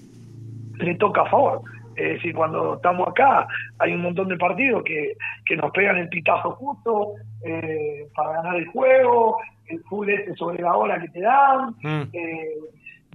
le 0.78 0.96
toca 0.96 1.22
a 1.22 1.30
favor. 1.30 1.62
Es 1.96 2.14
decir, 2.14 2.34
cuando 2.34 2.76
estamos 2.76 3.10
acá 3.10 3.46
hay 3.78 3.92
un 3.92 4.02
montón 4.02 4.30
de 4.30 4.38
partidos 4.38 4.84
que, 4.84 5.18
que 5.46 5.58
nos 5.58 5.70
pegan 5.72 5.98
el 5.98 6.08
pitazo 6.08 6.52
justo 6.52 7.16
eh, 7.44 8.08
para 8.16 8.42
ganar 8.42 8.56
el 8.56 8.68
juego, 8.68 9.38
el 9.68 9.82
full 9.84 10.10
ese 10.10 10.34
sobre 10.36 10.64
la 10.64 10.76
hora 10.78 11.00
que 11.02 11.10
te 11.10 11.20
dan. 11.20 11.76
Mm. 11.82 12.04
Eh, 12.14 12.48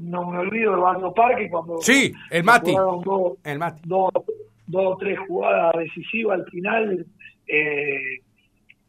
no 0.00 0.30
me 0.30 0.38
olvido 0.38 0.74
de 0.74 0.80
Barrio 0.80 1.12
Parque 1.12 1.48
cuando 1.48 1.78
sí 1.80 2.12
el 2.30 2.44
Mati. 2.44 2.72
dos, 2.72 3.38
el 3.44 3.58
Mati. 3.58 3.82
dos, 3.84 4.12
o 4.72 4.96
tres 4.98 5.18
jugadas 5.28 5.74
decisivas 5.76 6.40
al 6.40 6.46
final 6.46 7.06
eh, 7.46 8.20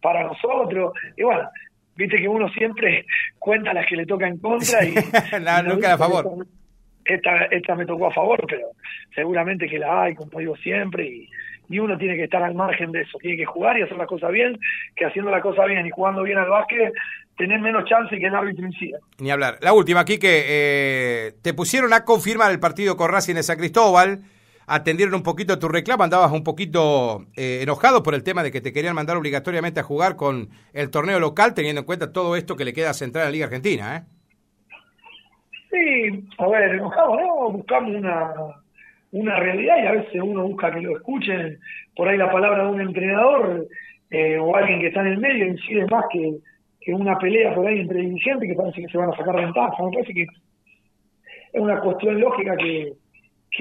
para 0.01 0.23
nosotros. 0.23 0.93
Y 1.17 1.23
bueno 1.23 1.49
viste 1.95 2.17
que 2.17 2.27
uno 2.27 2.49
siempre 2.49 3.05
cuenta 3.39 3.73
las 3.73 3.85
que 3.85 3.95
le 3.95 4.05
toca 4.05 4.27
en 4.27 4.37
contra 4.37 4.83
y, 4.83 4.93
nunca 5.67 5.93
a 5.93 5.97
favor. 5.97 6.45
esta, 7.05 7.45
esta 7.45 7.75
me 7.75 7.85
tocó 7.85 8.07
a 8.07 8.13
favor 8.13 8.45
pero 8.49 8.67
seguramente 9.13 9.67
que 9.67 9.79
la 9.79 10.03
hay 10.03 10.15
como 10.15 10.39
digo 10.39 10.57
siempre 10.57 11.05
y, 11.07 11.29
y 11.69 11.79
uno 11.79 11.97
tiene 11.97 12.15
que 12.15 12.25
estar 12.25 12.43
al 12.43 12.55
margen 12.55 12.91
de 12.91 13.01
eso, 13.01 13.17
tiene 13.19 13.37
que 13.37 13.45
jugar 13.45 13.77
y 13.77 13.83
hacer 13.83 13.97
las 13.97 14.07
cosas 14.07 14.31
bien, 14.31 14.57
que 14.95 15.05
haciendo 15.05 15.31
la 15.31 15.41
cosa 15.41 15.65
bien 15.65 15.85
y 15.85 15.89
jugando 15.89 16.23
bien 16.23 16.37
al 16.37 16.49
básquet, 16.49 16.93
tener 17.37 17.59
menos 17.59 17.85
chance 17.85 18.17
que 18.17 18.25
el 18.25 18.35
árbitro 18.35 18.65
en 18.65 18.71
sí. 18.73 18.91
Ni 19.19 19.31
hablar. 19.31 19.57
La 19.61 19.73
última, 19.73 20.01
aquí 20.01 20.17
que 20.17 20.43
eh, 20.47 21.33
te 21.41 21.53
pusieron 21.53 21.93
a 21.93 22.05
confirmar 22.05 22.51
el 22.51 22.59
partido 22.59 22.95
con 22.95 23.11
Racing 23.11 23.35
de 23.35 23.43
San 23.43 23.57
Cristóbal, 23.57 24.21
atendieron 24.67 25.15
un 25.15 25.23
poquito 25.23 25.59
tu 25.59 25.67
reclamo, 25.67 26.03
andabas 26.03 26.31
un 26.31 26.43
poquito 26.43 27.25
eh, 27.35 27.59
enojado 27.61 28.03
por 28.03 28.15
el 28.15 28.23
tema 28.23 28.43
de 28.43 28.51
que 28.51 28.61
te 28.61 28.73
querían 28.73 28.95
mandar 28.95 29.17
obligatoriamente 29.17 29.79
a 29.79 29.83
jugar 29.83 30.15
con 30.15 30.49
el 30.73 30.89
torneo 30.89 31.19
local, 31.19 31.53
teniendo 31.53 31.81
en 31.81 31.85
cuenta 31.85 32.11
todo 32.11 32.35
esto 32.35 32.55
que 32.55 32.65
le 32.65 32.73
queda 32.73 32.93
central 32.93 33.23
a 33.23 33.25
la 33.25 33.31
Liga 33.31 33.45
Argentina, 33.45 33.97
¿eh? 33.97 34.03
Sí, 35.71 36.27
a 36.37 36.47
ver, 36.47 36.75
enojado, 36.75 37.17
¿no? 37.19 37.51
Buscamos 37.51 37.93
una 37.95 38.33
una 39.15 39.37
realidad 39.37 39.77
y 39.81 39.87
a 39.87 39.91
veces 39.93 40.21
uno 40.21 40.43
busca 40.43 40.73
que 40.73 40.81
lo 40.81 40.97
escuchen, 40.97 41.57
por 41.95 42.07
ahí 42.07 42.17
la 42.17 42.29
palabra 42.29 42.63
de 42.63 42.69
un 42.69 42.81
entrenador 42.81 43.65
eh, 44.11 44.37
o 44.37 44.53
alguien 44.55 44.81
que 44.81 44.87
está 44.87 45.01
en 45.01 45.07
el 45.07 45.17
medio 45.19 45.47
incide 45.47 45.85
más 45.87 46.03
que, 46.11 46.33
que 46.85 46.93
una 46.93 47.17
pelea 47.17 47.53
por 47.55 47.65
ahí 47.65 47.79
entre 47.79 47.99
dirigentes 47.99 48.47
que 48.47 48.55
parece 48.55 48.81
que 48.83 48.87
se 48.89 48.97
van 48.97 49.11
a 49.11 49.17
sacar 49.17 49.35
ventaja. 49.35 49.83
Me 49.83 49.91
parece 49.91 50.13
que 50.13 50.21
es 50.21 51.59
una 51.59 51.79
cuestión 51.79 52.19
lógica 52.19 52.55
que, 52.57 52.93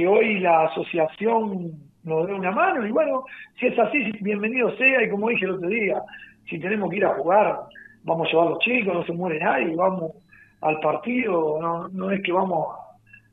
hoy 0.06 0.40
la 0.40 0.64
asociación 0.64 1.72
nos 2.02 2.26
dé 2.26 2.34
una 2.34 2.50
mano. 2.50 2.86
Y 2.86 2.90
bueno, 2.90 3.24
si 3.58 3.66
es 3.66 3.78
así, 3.78 4.12
bienvenido 4.20 4.76
sea. 4.76 5.02
Y 5.02 5.08
como 5.08 5.30
dije 5.30 5.46
el 5.46 5.52
otro 5.52 5.68
día, 5.68 6.02
si 6.50 6.58
tenemos 6.58 6.90
que 6.90 6.96
ir 6.96 7.06
a 7.06 7.14
jugar, 7.14 7.60
vamos 8.02 8.28
a 8.28 8.30
llevar 8.30 8.48
los 8.50 8.58
chicos, 8.58 8.92
no 8.92 9.06
se 9.06 9.12
muere 9.14 9.38
nadie, 9.38 9.74
vamos 9.74 10.12
al 10.60 10.78
partido, 10.80 11.58
no, 11.62 11.88
no 11.88 12.10
es 12.10 12.20
que 12.22 12.32
vamos 12.32 12.76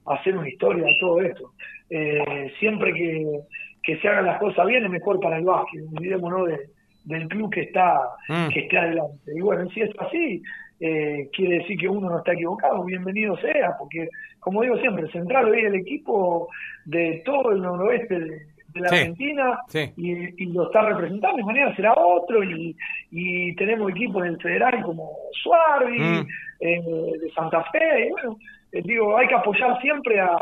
a 0.05 0.13
hacer 0.13 0.37
una 0.37 0.47
historia 0.47 0.85
de 0.85 0.95
todo 1.01 1.19
esto. 1.19 1.51
Eh, 1.89 2.53
siempre 2.59 2.93
que, 2.93 3.41
que, 3.83 3.97
se 3.97 4.07
hagan 4.07 4.25
las 4.25 4.39
cosas 4.39 4.65
bien 4.67 4.85
es 4.85 4.89
mejor 4.89 5.19
para 5.19 5.37
el 5.37 5.43
básquet, 5.43 5.83
olvidémonos 5.93 6.47
de, 6.47 6.70
del 7.05 7.27
club 7.27 7.51
que 7.51 7.61
está, 7.61 7.99
mm. 8.27 8.49
que 8.49 8.61
esté 8.61 8.77
adelante. 8.77 9.31
Y 9.35 9.41
bueno, 9.41 9.69
si 9.71 9.81
es 9.81 9.91
así, 9.99 10.41
eh, 10.79 11.29
quiere 11.33 11.59
decir 11.59 11.77
que 11.77 11.87
uno 11.87 12.09
no 12.09 12.17
está 12.19 12.33
equivocado, 12.33 12.83
bienvenido 12.83 13.37
sea, 13.37 13.75
porque 13.77 14.09
como 14.39 14.63
digo 14.63 14.77
siempre, 14.77 15.11
Central 15.11 15.49
hoy 15.49 15.59
es 15.59 15.65
el 15.65 15.75
equipo 15.75 16.49
de 16.85 17.21
todo 17.23 17.51
el 17.51 17.61
noroeste 17.61 18.19
de, 18.19 18.41
la 18.73 18.87
Argentina 18.87 19.59
Y, 19.97 20.45
lo 20.45 20.67
está 20.67 20.81
representando, 20.83 21.37
de 21.37 21.43
manera 21.43 21.75
será 21.75 21.93
otro, 21.93 22.41
y, 22.41 22.75
y 23.11 23.53
tenemos 23.55 23.91
equipos 23.91 24.23
en 24.23 24.29
el 24.29 24.41
federal 24.41 24.81
como 24.81 25.11
Suárez, 25.43 25.99
mm. 25.99 26.27
eh, 26.61 26.81
de 27.21 27.31
Santa 27.35 27.63
Fe, 27.71 28.07
y 28.07 28.11
bueno, 28.11 28.37
eh, 28.71 28.81
digo, 28.83 29.17
hay 29.17 29.27
que 29.27 29.35
apoyar 29.35 29.79
siempre 29.81 30.19
a, 30.19 30.37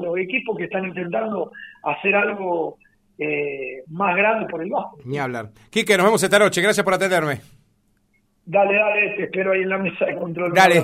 los 0.00 0.16
equipos 0.18 0.56
que 0.56 0.64
están 0.64 0.84
intentando 0.84 1.52
hacer 1.82 2.14
algo 2.14 2.78
eh, 3.18 3.82
más 3.88 4.16
grande 4.16 4.46
por 4.48 4.62
el 4.62 4.70
bajo. 4.70 4.98
Ni 5.04 5.18
hablar. 5.18 5.50
Quique, 5.70 5.96
nos 5.96 6.06
vemos 6.06 6.22
esta 6.22 6.38
noche. 6.38 6.60
Gracias 6.60 6.84
por 6.84 6.94
atenderme. 6.94 7.40
Dale, 8.46 8.74
dale, 8.74 9.14
te 9.16 9.24
espero 9.24 9.52
ahí 9.52 9.62
en 9.62 9.70
la 9.70 9.78
mesa 9.78 10.04
de 10.04 10.16
control. 10.16 10.52
Dale, 10.52 10.82